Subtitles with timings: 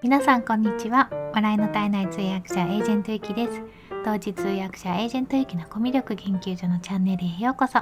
[0.00, 1.10] 皆さんこんにちは。
[1.34, 3.60] 笑いの絶えない通訳者エージェントゆきです。
[4.04, 7.80] 同時通訳者エージェントゆきのコミュ力研究所のチャンネルへようこそ。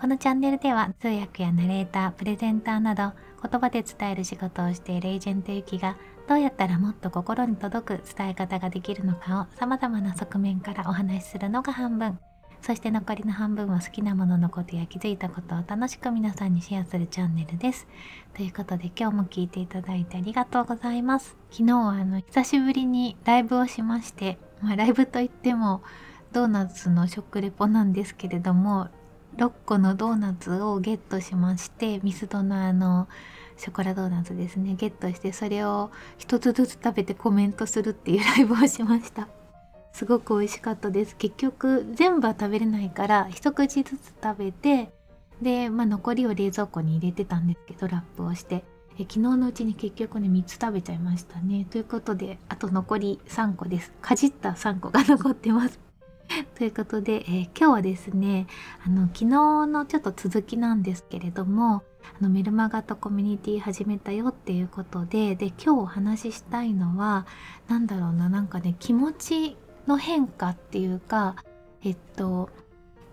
[0.00, 3.12] このチャンネルでは通訳やナレータープレゼンターなど
[3.46, 12.18] 言葉で伝える仕事をしているエージェントゆきがどうやったらもっと心に届く伝え方ができるのかを様々な側面からお話しするのが半分。
[12.62, 17.88] そして残りの半分は好きなもののことや気づいたことを楽しく皆さんにシェアするチャンネルです。
[18.34, 21.36] ということで今日も聞いていただいてありがとうございます。
[21.50, 25.82] 昨日はあの久しぶりにライブをしまして、まあ、ライブといっても
[26.30, 28.88] ドーナツの食レポなんですけれども
[29.38, 33.08] 6個のドーナツをゲットしましてミスドのあの
[33.56, 39.26] ショコラドーナツですねゲットしてそれを一つずつ食べてコメントするっていうライブをしました
[39.92, 41.16] すごく美味しかったです。
[41.16, 44.90] 結局全部は食べれないから一口ずつ食べて
[45.40, 48.64] で、まあ、残りを冷蔵庫に入れてたんですけどラップをして。
[48.98, 51.66] え昨日のうちに結局ね3つ食べちゃいましたね。
[51.70, 53.92] ということであと残り3個です。
[54.02, 55.80] かじった3個が残ってます。
[56.56, 58.46] ということで、えー、今日はですね
[58.84, 59.26] あの昨日
[59.66, 61.82] のちょっと続きなんですけれども
[62.20, 67.26] あのメルマガとコミュニティ始めたよっていうことでで今日お話ししたいのは
[67.68, 71.36] 何だろうななんかね気持ちの変化っていうか
[71.84, 72.50] えっと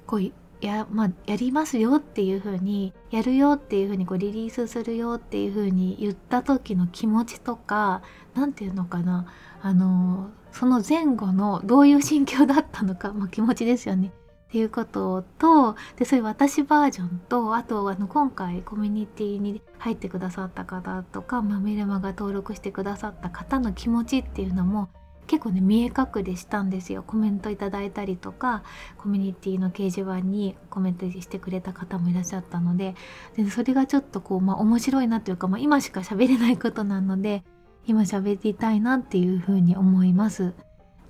[0.06, 0.32] こう
[0.62, 8.02] や,、まあ、やりますよっていう風にやるよっていう風にこうリリースするよっていう風に言った時の気持ちとか
[8.36, 9.28] 何て言うのかな
[9.62, 14.12] あのその前後のどういう心境だったのか、まあ、気持ちですよね。
[14.50, 24.90] っていうこととでそういう私バージョンとあとあの今回コミュニティに入ってくださった方とか、まあ、メルマが登録してくださった方の気持ちっていうのも
[25.30, 28.64] 結構ね見え隠れしたんですよコメントいただいたりとか
[28.98, 32.96] コミュニティの掲示板にコメントしてくれた方もいらっしゃったので
[33.38, 37.44] でそれがちょっとこう、まあ、面白いなというか、まあ、今しか喋れないことなので
[37.86, 40.54] 今喋りたいなっていうふうに思います。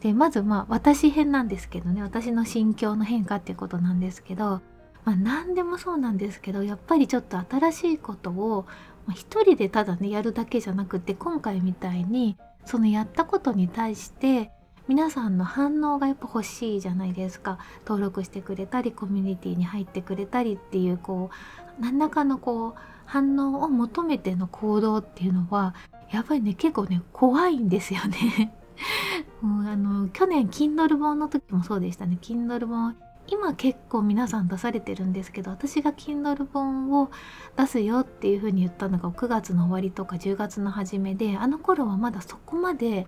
[0.01, 4.61] でまずまあ私編なんですけどね私の心境の変化っていうことなんですけど、
[5.05, 8.65] まあ、何でもそうなんですけどやっぱりちょっと新しいことを
[9.11, 12.37] 一人でただねやるだけじゃなくて今回みたいに
[12.69, 14.51] そのやったことに対して
[14.87, 17.57] 皆さんの反応がやっぱ欲しいじゃないですか。
[17.83, 21.31] 登録してくれたりコミュニティに入ってくれたりっていうこ
[21.79, 25.73] う何らかのこう反応を求めての行動っていうのは
[26.11, 28.53] やっぱりね結構ね怖いんですよね。
[29.41, 32.19] もうあの去年 Kindle 本の時もそうでしたね。
[32.21, 32.95] Kindle 本
[33.31, 37.11] 今結構皆さん出されてるんですけど私が Kindle 本を
[37.57, 43.07] 出すよっていう風に言ったのが9月の終わりとか10月の初めであの頃はまだそこまで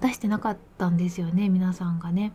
[0.00, 2.32] 出してなかったんですよね皆さんがね。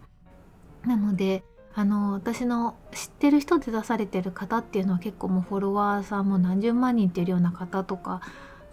[0.86, 1.44] なので
[1.76, 8.22] あの私の知ってる人で出されてる方っていうのは結構もうフォロワーさんも何十万人っていうような方とか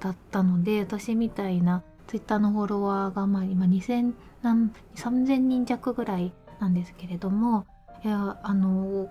[0.00, 7.66] だったので私みたいな Twitter のフォロワーがまあ今2000何3000人弱ぐらいなんですけれども
[8.04, 9.09] いやあの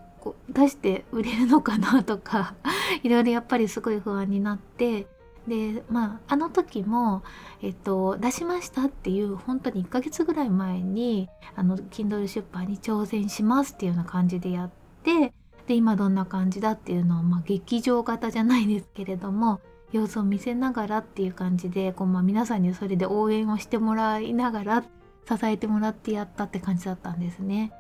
[0.50, 2.54] 出して売れるのかなとか
[3.02, 5.08] いろいろやっぱりすごい不安になって
[5.48, 7.24] でまああの時も、
[7.62, 14.70] えっと、出しましたっていう本当に1ヶ月ぐらい前にあの Kindle 出版に挑戦しますっていうような感じでやっ
[15.03, 15.34] て
[15.68, 19.59] で今どんな感じだっていうのを、まあ、劇場型じゃないですけれども
[19.92, 24.84] 様子を見せながらっていう感じでこう、まあ、皆さんにそれで応援をしてもらいながら
[25.28, 27.72] 支えてもらってやったって感じだったんですね。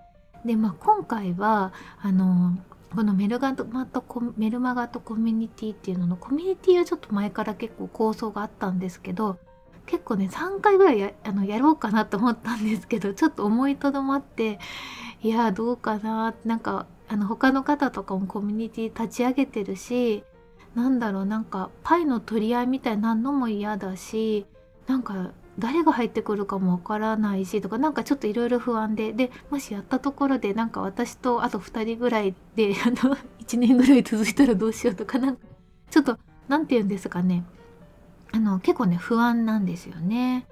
[0.45, 2.57] で、まあ、今回はあの
[2.95, 4.03] このメルガマと
[4.37, 9.39] メルマガとコミュニティっていうののコミュニティはちょっと前から結構構想があったんですけど
[9.85, 14.59] 結構ね3回ぐらいやあのやろうかなと思ったんですけどちょっと思いとどまって
[15.23, 20.23] いやどうかななんかあの他の方とかもコミュニティ立ち上げてるし
[20.75, 24.45] なんだろうなんかパイの取り合いみたいなのも嫌だし
[24.87, 35.41] なんか誰が入ってくるかもわからないしとかなんかちょっといろいろ不安ででもしやったところでなんか私とあと2人ぐらいで あの1年ぐらい続いたらどうしようとかなんか
[35.89, 37.43] ちょっと何て言うんですかね
[38.31, 40.47] あの結構ね不安なんですよね。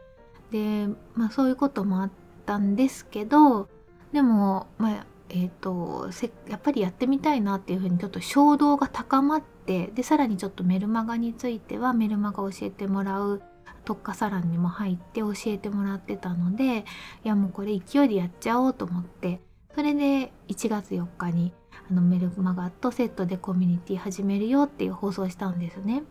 [0.51, 2.12] でまあそういうこともあっ
[2.45, 3.69] たんですけど
[4.12, 6.09] でもまあえーと、
[6.50, 13.42] やっぱりやってみたいなっていうふうにちょっと衝動が高まってでさらにちょっとメルマガについてはメルマガ教えてもらう
[13.83, 16.83] 特化サロンにも入って教えてもらってたのでい
[17.24, 19.39] やもうこれ勢いでやっちゃおうと思って
[19.75, 21.54] それで1月4日に
[21.89, 26.04] あのメルマガとセットでコミュニティ始めるよっていう放送したんですね。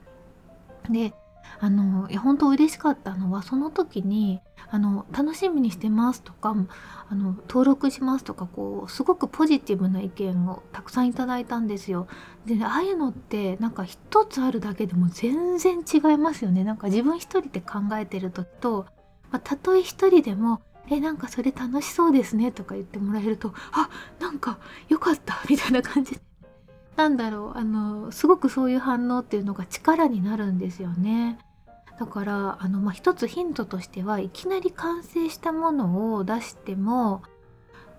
[0.89, 1.13] で
[1.61, 4.41] あのいや本当嬉しかったのはその時に
[4.71, 6.55] あの楽しみにしてますとか
[7.09, 12.07] あの登録しますとかこうすごくポジティブな意見をたくさんいただいたんですよ。
[12.47, 16.65] でああいうのってなんか一つあるだけでも全然違いますよね。
[16.65, 18.87] なんか自分一人で考えてる時と
[19.31, 20.61] まあ、たとえ一人でも
[20.91, 23.89] 「えなんかそれ楽しそうですね」とか言ってもらえると「あ
[24.21, 24.59] なんか
[24.89, 26.21] よかった」みたいな感じで
[27.01, 31.39] なんだろうあのすごくそういう反応っていうのが力になるんですよね。
[31.99, 37.23] だからあの、まあ、一つヒントとしてはいきなり完成したものを出しても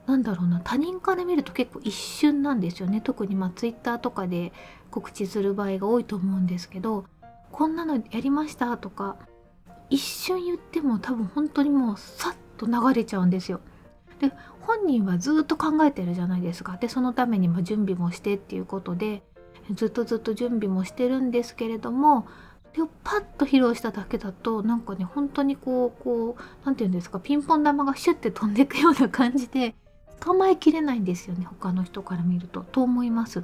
[0.06, 4.54] なんだろうな他人から見ると結構一瞬なんですよね特にまあ Twitter とかで
[4.92, 7.06] 告知する場合が多いと思うんですけど
[7.52, 9.18] こんなのやりましたとか
[9.90, 13.62] 一瞬言っても多分本当にもうさっと流れちゃうんですよ。
[14.22, 14.32] で
[14.62, 16.78] 本人はずっと考えてるじゃないですか。
[16.78, 19.24] でそのためにま準備もしてっていうことで
[19.74, 22.28] ずっとずっと準備もしてるんですけれども
[22.72, 29.74] それをパッと披露しただけだとなんかね本当にこうこう何て言うんですかピンポン玉がシュッて飛んでいくような感じで
[30.20, 33.44] 捕まえきれないんですよね他の人から見るとと思います。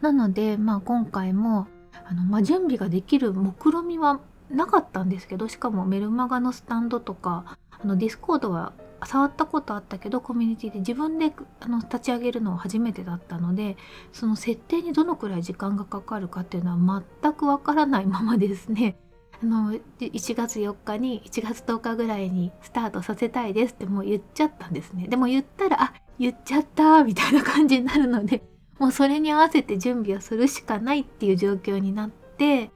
[0.00, 1.66] なのでまあ今回も
[2.06, 4.20] あの、まあ、準備ができる目論見は
[4.50, 8.72] なかったんですけどしかもメルマガのスタンドとかあの Discordは
[9.06, 13.76] 触ったことあったけどコミュニティで自分であの立ち上げるのは初めてだったので
[14.12, 18.98] その設定にどのくらい時間がかかるかっていうのは全くわからないままですね。
[19.42, 25.08] あの1月4日に1月10日ぐらいにスタートさせたいですってもう言っちゃったんですね。
[25.08, 28.42] でも言ったらあ言っちゃったみたいな感じになるので
[28.78, 32.70] もうそれに合わせて準備をするしかないっていう状況になって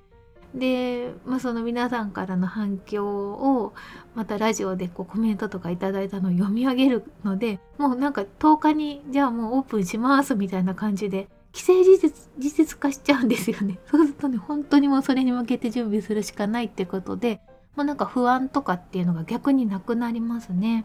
[0.54, 3.74] で、まあ、その皆さんからの反響を
[4.14, 13.78] またラジオでこうコメントとかいただいたのを読み上げるのでもうなんか10日にじゃあもうオープンしますみたいな感じで既成事実事実化しちゃうんですよね。
[13.90, 17.40] そうするとね本当にもうそれに向けて準備するしかないってことで
[17.76, 20.84] もうなんか不安とかっていうのが逆になくなりますね。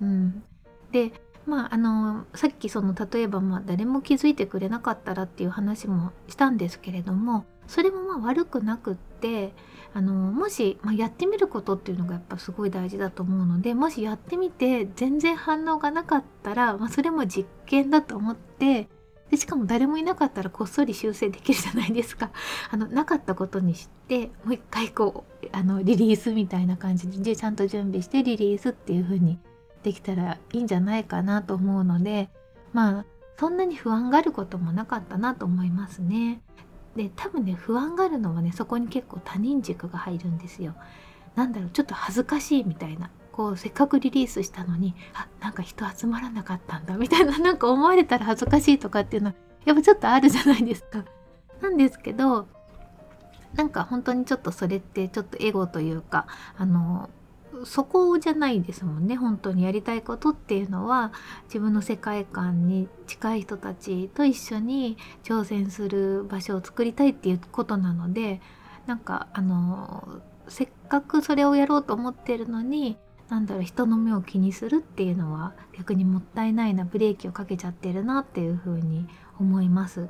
[0.00, 0.42] うん、
[0.92, 1.12] で
[1.46, 9.52] まああのさっきその例えばまあ誰も気づいてくれなかったらっていう話もしたんですけれどもそれもまあ悪くなくって
[9.94, 18.88] あのもし、まあ、やってみることっていうのがやっぱすごい大事だと思うのでもしやってみて全然反応がなかったら、まあ、それも実験だと思って
[19.30, 22.32] でしかも誰もいなかったらこっそり修正できるじゃないですか。
[22.72, 29.38] あのなかったことにしてもう一回こうあのリリースみたいな感じでちゃんと準備してリリースっていう風に
[29.84, 32.28] できたらいいんじゃないかなと思うので
[32.72, 33.04] まあ
[33.38, 36.42] そんなに不安があることもなかったなと思いますね。
[36.96, 40.74] で多分ね不安があるのはねそこに結構他人軸が入るんですよ。
[41.36, 49.34] なんだろうちょっと恥ずかしいみたいなこうせっかくリリースしたのにあなんか人集まらなかったんだみたいななんか思われたら恥ずかしいとかっていうのは
[49.64, 51.04] やっぱちょっとあるじゃないですか。
[51.62, 52.48] なんですけど
[53.54, 56.26] なんか本当にちょっとそれってちょっとエゴというか
[56.56, 57.08] あの
[57.64, 61.12] そこじゃないですもんね本当にやりたいことっていうのは
[61.44, 68.40] 自分の世界観に近い人たちと一緒に挑戦する場所を作りたいっていうことなので
[68.86, 72.96] なんかあのせっかくそれをやろうと思ってるのに
[73.28, 79.06] なんだろう人の目を気にするっていうのは逆にもったいないなブレーキをかけちゃってるなっていうふうに
[79.38, 80.08] 思います。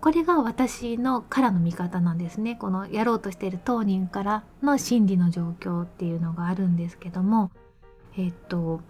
[0.00, 7.50] これが私のからの見方なんですねこのやろうとしている当人からの心理の状況っていうのがあるんですけども
[8.16, 8.80] えっと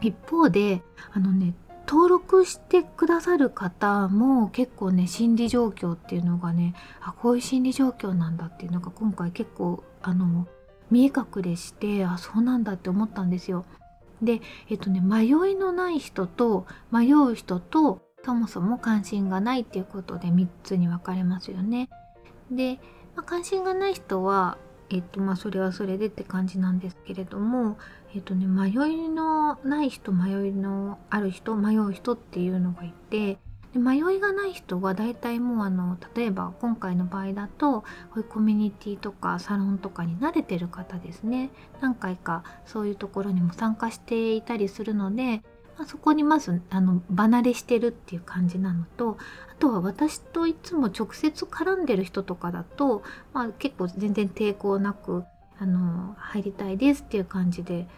[0.00, 0.82] 一方で
[1.12, 1.54] あのね
[1.86, 10.46] 登録してくださる方も結構ね心理状況っていうのがねあこういう心理状況なんだっていうのが今回結構あの
[10.90, 13.64] 見え隠れしてあそうなんだって思ったんですよ。
[14.22, 21.88] でえっとね迷いのない人と迷う人とそもそも関心がないっていうことで3つに分かれますよね。
[22.50, 22.78] で、
[23.16, 24.58] まあ、関心がない人は、
[24.90, 27.78] えっとまあ、それはそれでって感じなんですけれども、
[28.14, 33.38] えっとね、迷いのない人迷いのある人迷う人っていうのがいて
[33.72, 37.86] で迷いがない人は大体もうあの例えば今回の場合だとこ
[38.16, 41.50] ういうコミュニティとかサロンとかに慣れてる方ですね
[41.80, 45.42] 何回かそういうところにも参加していたりするので
[45.80, 49.16] まあ、そこにまずあの離れしてるっていう感じなのと
[49.50, 55.24] あとは私といつも直接絡んでる人とかだと、まあ、結構全然抵抗なく
[55.58, 57.88] あの入りたいですっていう感じで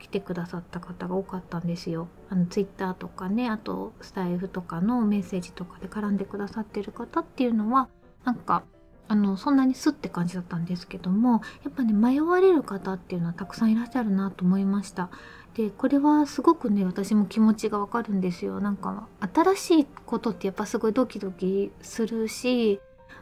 [0.00, 2.08] 来てくださった方が多かったんですよ。
[2.30, 7.88] あのツイッターとかねあとスタイフとかのメッセージとかで絡んでくださってる方っていうのは
[8.24, 8.64] なんか
[9.06, 15.10] あのそんなにスッって感じだったんですけどもやっぱね迷われる方っていうのはたくさんいらっしゃるなと思いました。
[15.54, 18.60] でこれはすごくね私も気持ちがわかるんですよ。
[18.60, 22.80] なんか新しいことってやっぱすごいドキドキするし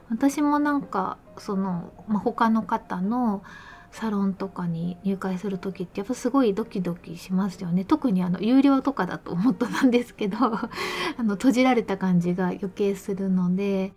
[0.08, 3.42] 私もなんかその、まあ、他の方の
[3.90, 7.84] サロンとかに入会する時ってやっぱすごいドキドキしますよね。
[7.84, 13.92] 特にあの有料とかだともっとなんですけど あの閉じられた感じが余計するので。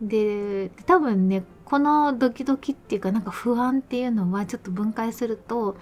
[0.00, 5.76] で多分ねこのドキドキっていうかなんか不安っていうのはちょっと分解すると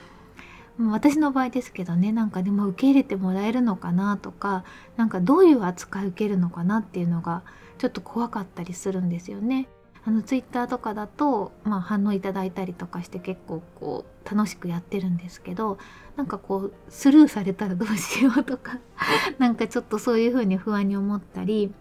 [0.78, 4.64] 私の場合ですけどねなんかでも受け入れてもらえるのかなとか
[4.96, 7.42] なんかどういう扱い受けるのかなっていうのが
[7.78, 9.68] ちょっと怖かったりするんですよね。
[10.06, 15.78] あのツイッターとかだと、まあ、反応いただいたりとかして結構こう楽しくやってるんですけど
[16.14, 18.78] なんかこうスルーされたらどうしようとか
[19.38, 21.74] なんかちょっとそういうふうに不安に思ったり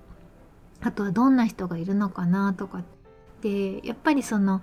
[0.81, 2.81] あとはどんな人がいるのかなとか
[3.41, 4.61] でやっぱりその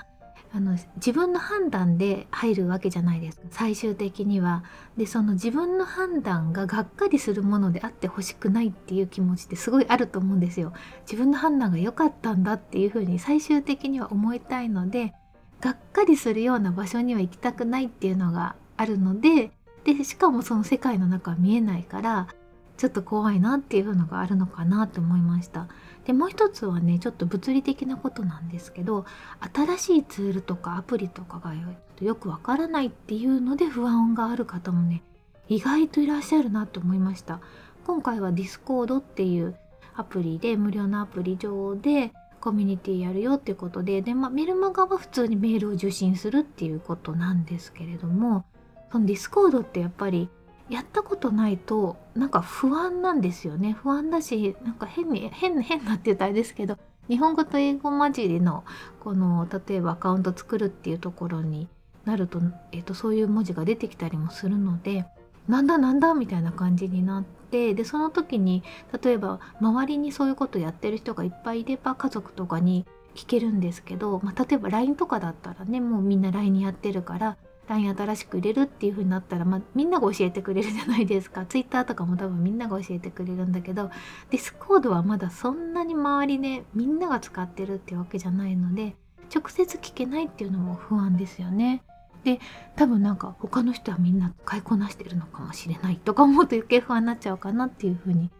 [0.54, 4.64] あの自分の判断で入るわけじゃないですか最終的には。
[4.98, 10.74] でその自分の判断ががっかりするものであってほしくないっていう気持ちってすごいあると思うんですよ。
[11.02, 15.14] 自分の判断が良かったんだっていうふうに最終的には思いたいので
[15.62, 19.52] がっかりするような場所には行きたくないっていうのがあるので
[19.84, 22.28] でしかもその世界の中は見えないから
[22.76, 25.68] ちょっと怖いなっていうのがあるのかなと思いました。
[26.04, 29.06] でもう一つはねちょっと物理的なことなんですけど
[29.54, 31.54] 新しいツールとかアプリとかが
[32.00, 35.02] よくわからないっていうので不安がある方もね
[35.48, 37.40] 意外といらっしゃるなと思いました。
[37.84, 39.56] 今回は Discord っていう
[39.94, 48.44] アプリで無料のアプリ上でコミュニティやるよっていうことでで、まあ、メルマガは普通にメールを受信するっていうことなんですけれども
[48.90, 50.28] その Discord ってやっぱり
[50.68, 53.72] やったことないとなんか不安なんですよね。
[53.72, 56.78] 不安だしなんか変に変な変なって言ったらあれですけど
[57.08, 58.64] 日本語と英語混じりの
[59.00, 61.68] この例えばアカウント作るっていうところに
[62.04, 62.40] なると,、
[62.72, 65.04] えーと、そういう文字が出てきたりもするので
[65.48, 68.62] なんだなんだみたいな感じになってでその時に
[69.02, 77.36] 例えば周りにそういうことやってる人がいっぱいいれば家族とかに聞けるんですけど、まあ、例えば LINE とかだったらねもうみんな LINE やってるから
[77.72, 83.90] LINE 新しく入れるっていう風になったら、まあ、みんなが教えてくれるじゃないですか Twitter とかも多分みんなが教えてくれるんだけど
[84.30, 88.94] Discord はまだそんなに周りでみんなが使ってるってわけじゃないので
[89.34, 91.82] 直接聞けないっていうのも不安ですよね。
[92.22, 92.38] で
[92.76, 98.30] 多分なんか他の人はみんな使いこなしてるのかもしれないとか思うと余計不安になっちゃうかなっていうふうに、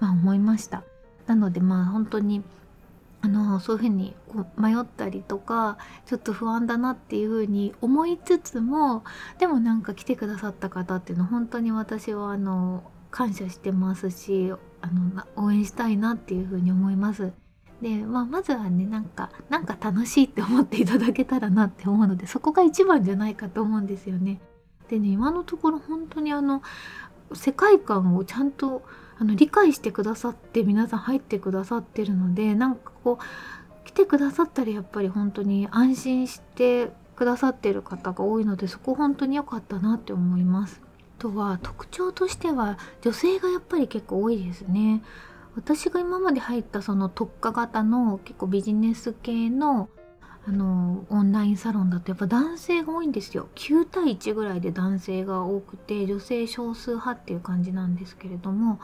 [0.00, 0.82] まあ、思いました。
[1.26, 2.42] なのでまあ本当に
[3.20, 9.02] あのそういうふうにこう迷ったりとかちょっと不安だなっていうふうに思いつつも
[9.38, 17.32] でもなんか来てくださった方っていうのは本当に私はあの感謝してますしあの応援したいなっていうふうに思います。
[17.82, 24.40] で、まあ、まずはねなんかなんか楽しいって思っていただけたらなって思うのでそこが一番じゃないかと思うんですよね。
[24.88, 26.62] でね今のところ本当にあの
[27.34, 28.82] 世界観をちゃんと
[29.18, 40.82] あの理解してくださって皆さん入ってくださってるのでなんかこう来てくださったらやっぱり本当に安心してくださってる方が多いのでそこ本当に良かったなって思います。
[41.18, 45.02] あとは特徴としては女性がやっぱり結構多いですね。
[45.56, 49.88] 私が今まで入ったその特化型の結構ビジネス系の
[50.46, 58.80] あのオンラインサロンだとやっぱ男性が多いんですよ9対1ぐらいで男性が多くて女性少数派っていう感じなんですけれども、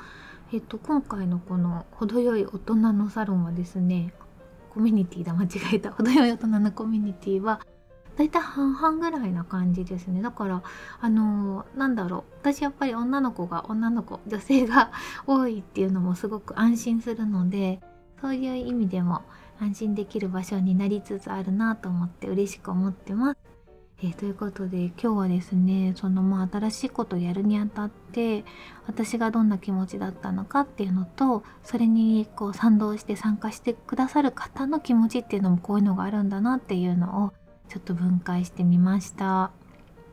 [0.54, 4.14] えっと、今回のこの程よい大人のサロンはですね
[4.72, 5.90] コミュニティだ間違えた。
[5.92, 7.58] 程よい大人のコミュニティは
[8.16, 10.22] だいたい半々ぐらいな感じですね。
[10.22, 10.62] だから
[11.00, 12.34] あのー、なんだろう。
[12.40, 14.92] 私やっぱり女の子が女の子女性が
[15.26, 17.80] 多いっていうのもすごく安心するので
[18.20, 19.22] そういう意味でも
[19.60, 23.53] 安心できる場所になりつつあるなと思って嬉しく思ってます。
[24.04, 28.44] えー、ということで今日はですねそのまあ新しいことをやるにあたって
[28.86, 37.32] 私がどんな気持ちだったのかっていうのとそれにこう賛同して参加してくださる方の気持ちっていうのもこういうのがあるんだなっていうのを
[37.70, 39.52] ちょっと分解してみました。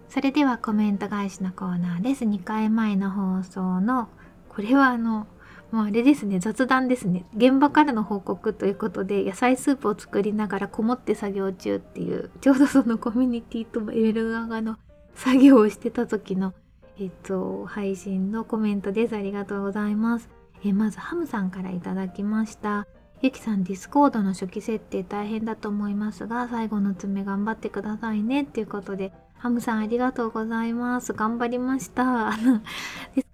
[0.08, 2.24] それではコメント返しのコーナーです。
[2.24, 4.08] 2回前の放送の
[4.48, 5.28] これはあの
[5.72, 14.78] もうあれですね雑談ですね現場からの報告ということで野菜スープを作りながらこもって作業中っていうちょうどそのコミュニティともエル側の
[15.16, 16.54] 作業をしてた時の
[17.00, 20.30] えっと配信のコメントですありがとうございます
[20.66, 22.86] えまずハムさんから頂きました
[23.22, 31.14] ゆきさん Discordの初期設定大変だと思いますが最後の詰め頑張ってくださいねっていうことでハムさんありがとうございます。
[31.14, 32.28] 頑張りました。
[32.30, 32.62] あの、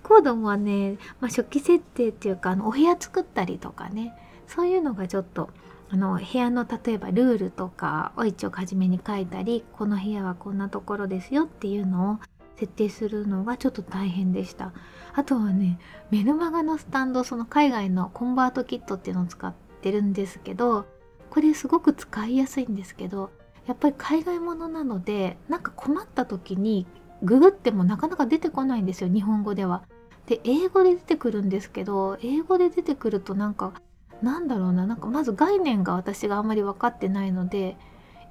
[0.08, 4.14] コードもね、まあ、初期設定っていうか、あの、お部屋作ったりとかね、
[4.48, 5.50] そういうのがちょっと、
[5.90, 12.20] あの、部屋の例えばルールとかを一応初めに書いたり、この部屋はこんなところですよっていうのを
[12.56, 14.74] 設定するのがちょっと大変でした。
[15.14, 20.86] あとはね、メルマガのスタンド、その海外のコンバートキットっていうのを使ってるんですけど、
[21.30, 23.30] これすごく使いやすいんですけど、
[23.68, 26.88] やっぱり海外ものなのでなんか困った時に
[27.22, 29.84] ググってもなかなか出てこないんですよ日本語では。
[30.28, 33.74] で英語で出てくるんですけど英語で出てくるとなんか
[34.22, 37.78] なんだろうななんかまず概念が私があんまり分かってないので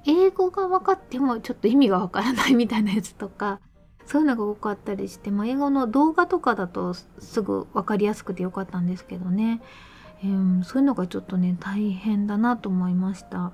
[0.05, 3.59] 英語が分かってもちょっと意味が分からないみたいなやつとか
[4.05, 9.61] そういうのが多かったりして、まあ、英語の動画とかだとすぐ分かりやすくてよかったんですけどね、
[10.23, 13.51] えー、そういうのがちょっとね大変だなと思いました。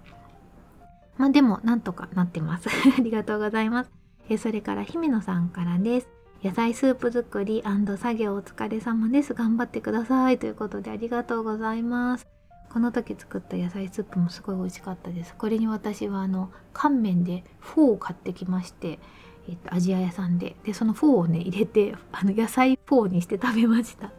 [1.17, 2.69] まあでもなんとかなってます。
[2.97, 3.91] ありがとうございます、
[4.29, 6.22] え、それから姫野さんからです。
[6.43, 9.33] 野菜スープ作り作業お疲れ様です。
[9.33, 10.37] 頑張ってください。
[10.37, 12.27] ということでありがとうございます。
[12.69, 15.33] この時作った野菜スープもすごい美味しかったです。
[15.37, 18.99] これに私はあの乾麺でフォーを買ってきまして
[19.47, 20.57] えっと、アジア屋さんで。
[20.65, 24.11] でそのフォーをね入れてあの野菜フォーにして食べました。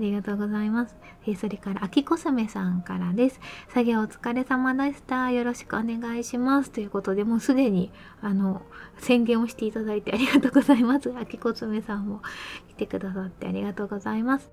[0.00, 3.40] ありがとうございます、えそれから秋コスメさんからです。
[3.68, 5.30] 作業お疲れ様でした。
[5.30, 6.70] よろしくお願いします。
[6.70, 8.62] ということでもうすでにあの
[8.98, 11.12] 宣言をしていただいてありがとうございます。
[11.16, 12.22] 秋コスメさんも
[12.68, 14.50] 来てくださってありがとうございます。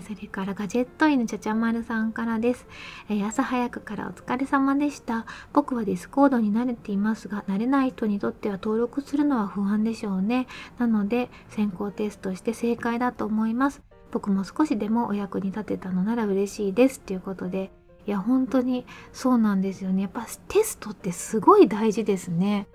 [0.00, 2.66] それからガジェット犬ちゃちゃまるさんからです、
[3.08, 5.26] えー、朝早くからお疲れ様でした。
[5.52, 10.48] 僕は Discordに慣れていますが、慣れない人にとっては登録するのは不安でしょうね。
[10.78, 13.82] なので、先行テストして正解だと思います。
[14.10, 17.00] 僕も少しでもお役に立てたのなら嬉しいです。
[17.00, 17.70] ということで、
[18.06, 20.02] いや、本当にそうなんですよね。
[20.02, 22.66] やっぱテストってすごい大事ですね。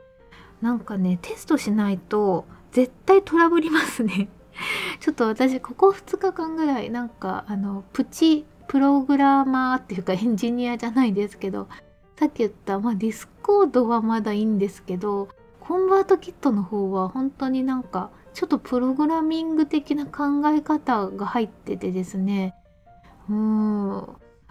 [0.62, 4.30] なんかね、テストしないと絶対トラブりますね。
[5.00, 11.68] ちょっと私ここ2日間ぐらいなんかあのプチプログラマーっていうかエンジニアじゃないですけど
[12.18, 22.56] さっき言った、まあ、 Discordはまだいいんですけど ConvertKitの方は本当になんかちょっとプログラミング的な考え方が入っててですね
[23.30, 24.00] うん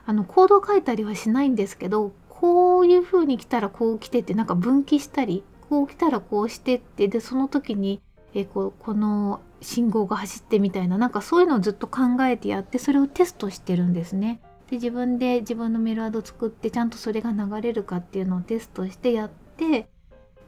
[0.07, 8.01] あのコードを書いたりはしないんですけどこういう風に来たらこう来てってなんか分岐したりこう来たらこうしてってでその時に
[8.35, 14.41] えここの信号が走ってみたいななんかそういうのをずっと考えてやってそれをテストしてるんですね。
[14.71, 19.89] で自分で自分のメールアド作ってちゃんとそれが流れるかっていうのをテストしてやって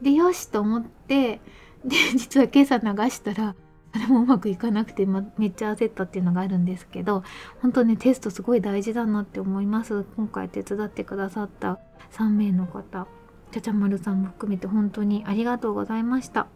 [0.01, 1.41] でよしと思って
[1.85, 3.55] で 実は今朝流したら
[3.93, 7.23] それもうまくいかなくて、ま、めっちゃ焦ったっていうのがあるんですけど
[7.61, 11.79] 本当ねテストすごい大事だなって思います今回手伝ってくださった
[12.11, 13.07] 3名の方
[13.51, 16.47] ちゃちゃまるさんも含めて本当にありがとうございました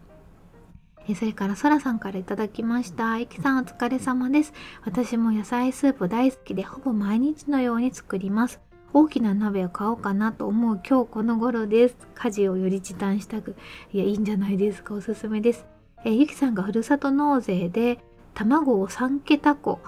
[1.10, 1.16] え。
[1.16, 3.18] それからそらさんから頂きました。
[3.18, 4.54] えきさんお疲れ様です。
[4.84, 8.67] 私も野菜スープ大好きでほぼ毎日のように作ります。
[8.94, 11.98] 大きな鍋を買おうかなと思う今日この頃です。
[12.16, 13.56] 家事をより時短したく。
[13.92, 14.94] いや、いいんじゃないですか。
[14.94, 15.66] おすすめです。
[16.06, 18.00] えゆきさんがふるさと納税で
[18.34, 19.80] 卵を3桁個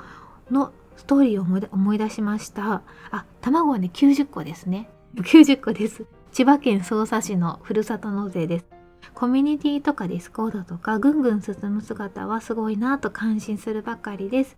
[0.51, 2.81] のストーリーを思い出しました。
[3.11, 4.89] あ、卵はね、90個ですね。
[5.15, 6.05] 90個です。
[6.31, 8.65] 千葉県匝瑳市のふるさと納税です。
[9.13, 14.57] コミュニティとか Discordとかぐんぐん進む姿はすごいなと感心するばかりです。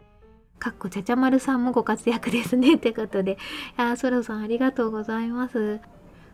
[0.62, 2.76] かっこちゃちゃまるさんもご活躍ですね。
[2.76, 3.40] ってことで、
[3.78, 5.80] あそろさんありがとうございます。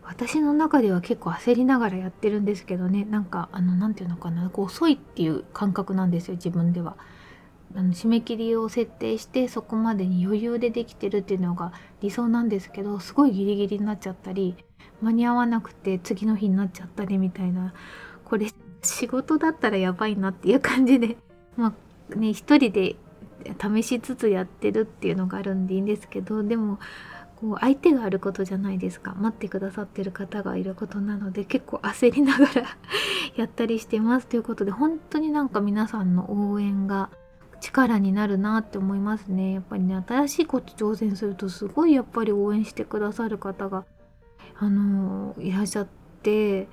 [0.02, 6.98] 私の中では結構焦りながらやってるんですけどね、なんかあの、なんていうのかな、こう遅いっていう感覚なんですよ、自分では。
[7.74, 14.56] あの締め切りを設定してそこまでに余裕でできてるっていうのが理想なんですけどすごいギリギリになっちゃったり
[15.02, 17.74] 間に合わなくて次の日になっちゃったりみたいな。
[18.24, 18.48] これ
[18.82, 21.16] 仕事だったらやばいなっていう感じで。
[21.56, 21.74] ま
[22.12, 22.96] あね一人で
[23.60, 26.78] 試しつつやってるっていうのがあるんでいいんですけどでも
[27.36, 29.14] こう相手があることじゃないですか。
[29.14, 32.76] 待ってくださってる方がいることなので結構焦りながら
[33.36, 37.10] やったりしてますということで本当になんか皆さんの応援が
[37.60, 39.52] 力になるなって思いますね。
[39.52, 43.84] やっぱりね新しいこと挑戦するとすごいやっぱり応援してくださる方が
[44.58, 45.86] あのいらっしゃっ
[46.22, 46.66] て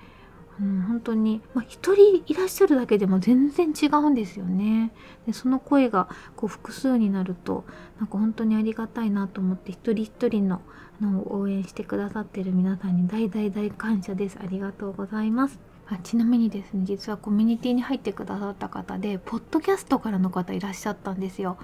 [0.60, 4.92] うん、本当に、まあ、人いらっしゃるだけでも全然違うんですよね。
[5.26, 7.66] でその声がこう複数になると
[8.00, 10.62] なんか本当にありがたいなと思って一人一人の
[11.02, 14.38] の応援してくださってる皆さんに大大大感謝です。
[14.42, 15.60] ありがとうございます。
[15.88, 21.58] あちなみにですね実はコミュニティに入ってくださった方でポッドキャストからの方いらっしゃったんですよ。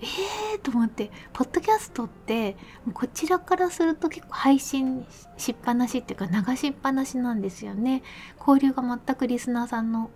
[0.00, 2.56] えーと思ってポッドキャストって
[2.92, 5.06] こちらからすると結構配信
[5.36, 8.02] しっぱなしっていうか流しっぱなしなんですよね。
[8.38, 10.10] 交流が全くリスナーさんの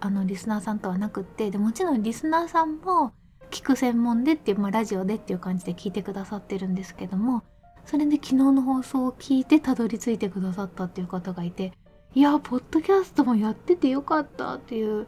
[0.00, 3.12] あのリスナーさんとはなくってでもちろんリスナーさんも
[3.50, 7.42] 聞く専門でっていう、まあ、ラジオでっていう感じで聞いてくださってるんですけども
[7.84, 11.72] それで昨日の放送を聞いてたどり着いてくださったっていう方がいて
[12.14, 15.06] いやポッドキャストもやっててよかったっていう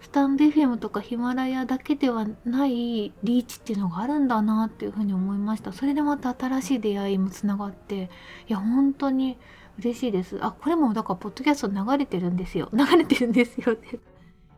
[0.00, 5.72] スタンド FM とかヒマラヤだけではないリーチっていうのがあるんだなっていうふうに思いました。
[5.72, 8.10] それでまた新しい出会いもつながって
[8.48, 9.38] いや本当に
[9.78, 10.38] 嬉しいです。
[10.40, 12.68] あこれもだからポッドキャスト流れてるんですよ。
[12.72, 13.98] 流れてるんですよって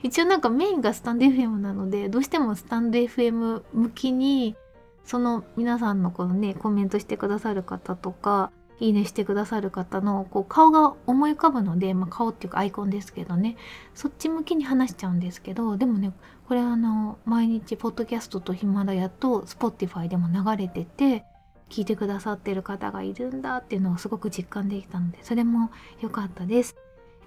[0.02, 4.56] 一応なんかメインがスタンド FM なのでどうしてもスタンド FM 向きに
[5.04, 8.50] その皆さんのこのねコメントしてくださる方とか
[8.80, 13.56] いいねしてくださる方のこう顔が思い浮かぶので、まあ、顔っていうかアイコンですけどね
[13.94, 16.12] そっち向きに話しちゃうんですけどでもね
[16.48, 21.24] これあの毎日ポッドキャストとヒマラヤと Spotify でも流れてて
[21.68, 26.76] 聞いてくださってる方がいるんだっていうのをすごく実感できたのでそれも良かったです。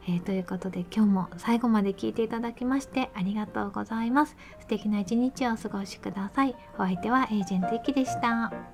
[0.06, 4.36] えー、ということで今日も最後まで聞いていただきましてありがとうございます。
[4.60, 6.56] 素敵な一日をお過ごしください。
[6.76, 8.73] お相手はエージェントイキでした。